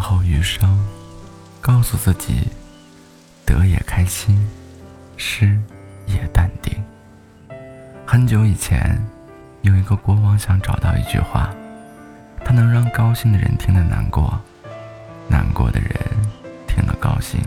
[0.00, 0.78] 后余生，
[1.60, 2.48] 告诉自己，
[3.44, 4.48] 得也开心，
[5.16, 5.60] 失
[6.06, 6.74] 也淡定。
[8.06, 8.98] 很久以前，
[9.62, 11.50] 有一个国王想找到一句话，
[12.44, 14.40] 他能让高兴的人听得难过，
[15.28, 15.92] 难过的人
[16.66, 17.40] 听得高兴。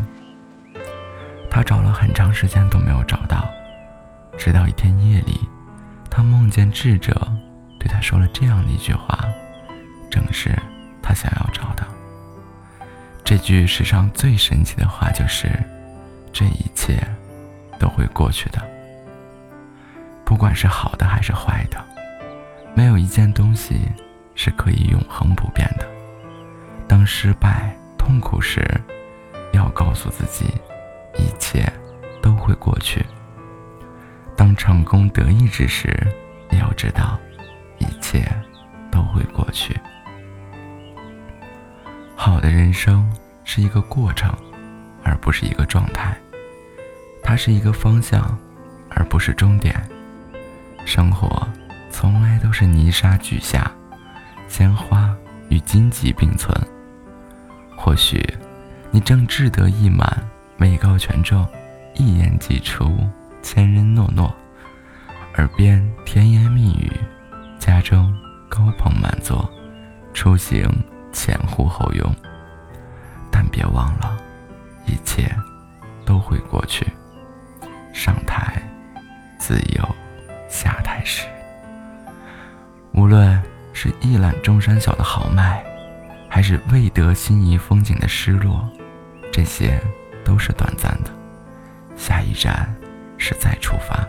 [1.49, 3.49] 他找了很长时间都没有找到，
[4.37, 5.39] 直到一天夜里，
[6.09, 7.13] 他梦见智者
[7.79, 9.27] 对他说了这样的一句话，
[10.09, 10.57] 正是。
[13.35, 15.49] 这句史上最神奇的话就是：
[16.31, 16.99] 这一切
[17.79, 18.61] 都会过去的。
[20.23, 21.83] 不管是好的还是坏的，
[22.75, 23.89] 没有一件东西
[24.35, 25.87] 是可以永恒不变的。
[26.87, 28.63] 当失败、痛苦时，
[29.51, 30.45] 要告诉自己，
[31.17, 31.65] 一切
[32.21, 33.01] 都会过去；
[34.37, 35.89] 当成功得意之时，
[36.51, 37.19] 也要知道，
[37.79, 38.31] 一切
[38.91, 39.75] 都会过去。
[42.15, 43.11] 好的人生
[43.43, 44.33] 是一个过程，
[45.03, 46.15] 而不是一个状态；
[47.23, 48.37] 它是一个方向，
[48.89, 49.75] 而不是终点。
[50.85, 51.47] 生活
[51.89, 53.71] 从来都是泥沙俱下，
[54.47, 55.15] 鲜花
[55.49, 56.53] 与荆棘并存。
[57.77, 58.21] 或许
[58.91, 60.21] 你正志得意满，
[60.57, 61.45] 位高权重，
[61.95, 62.97] 一言既出，
[63.41, 64.33] 千人诺诺，
[65.35, 66.91] 耳边甜言蜜语，
[67.59, 68.13] 家中
[68.49, 69.49] 高朋满座，
[70.13, 70.69] 出行
[71.11, 72.15] 前呼后拥。
[83.03, 83.37] 无论
[83.73, 85.61] 是一览众山小的豪迈，
[86.29, 88.65] 还是未得心仪风景的失落，
[89.29, 89.77] 这些
[90.23, 91.11] 都是短暂的。
[91.97, 92.73] 下一站
[93.17, 94.07] 是再出发。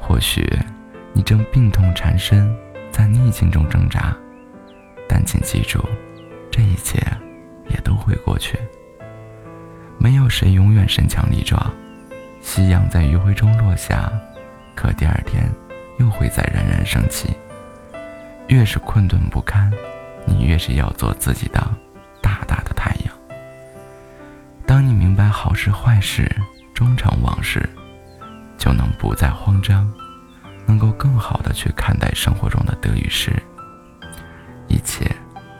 [0.00, 0.50] 或许
[1.12, 2.50] 你正病痛缠身，
[2.90, 4.16] 在逆境中挣扎，
[5.06, 5.86] 但请记住，
[6.50, 6.98] 这一切
[7.68, 8.58] 也都会过去。
[9.98, 11.70] 没有谁永远身强力壮。
[12.40, 14.10] 夕阳在余晖中落下。
[14.74, 15.44] 可第二天，
[15.98, 17.36] 又会再冉冉升起。
[18.50, 19.72] 越是困顿不堪，
[20.26, 21.60] 你越是要做自己的
[22.20, 23.14] 大大的太阳。
[24.66, 26.28] 当你明白好事坏事
[26.74, 27.68] 终成往事，
[28.58, 29.88] 就能不再慌张，
[30.66, 33.32] 能够更好的去看待生活中的得与失。
[34.66, 35.08] 一切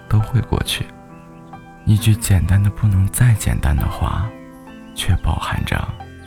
[0.09, 0.85] 都会过去。
[1.85, 4.29] 一句简单的不能再简单的话，
[4.97, 5.81] 却包含着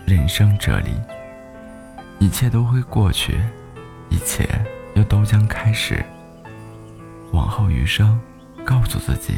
[0.06, 0.94] 人生哲理。
[2.20, 3.42] 一切都会过去，
[4.10, 4.48] 一切
[4.96, 6.02] 又都将开始。
[7.34, 8.18] 往后余生，
[8.64, 9.34] 告诉自己，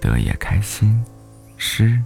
[0.00, 1.02] 得也开心，
[1.56, 1.98] 失。